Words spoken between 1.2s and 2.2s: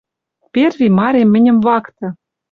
мӹньӹм вакты